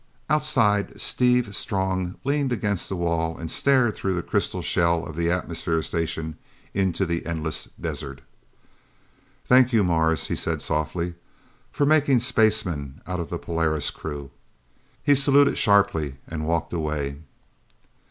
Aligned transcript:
Outside, 0.31 0.99
Steve 0.99 1.55
Strong 1.55 2.15
leaned 2.23 2.51
against 2.51 2.89
the 2.89 2.95
wall 2.95 3.37
and 3.37 3.51
stared 3.51 3.93
through 3.93 4.15
the 4.15 4.23
crystal 4.23 4.63
shell 4.63 5.05
of 5.05 5.15
the 5.15 5.29
atmosphere 5.29 5.83
station 5.83 6.39
into 6.73 7.05
the 7.05 7.23
endless 7.23 7.65
desert. 7.79 8.21
"Thank 9.45 9.71
you, 9.71 9.83
Mars," 9.83 10.25
he 10.25 10.35
said 10.35 10.59
softly, 10.63 11.13
"for 11.71 11.85
making 11.85 12.21
spacemen 12.21 13.01
out 13.05 13.19
of 13.19 13.29
the 13.29 13.37
Polaris 13.37 13.91
crew!" 13.91 14.31
He 15.03 15.13
saluted 15.13 15.55
sharply 15.59 16.15
and 16.27 16.47
walked 16.47 16.73
away. 16.73 17.17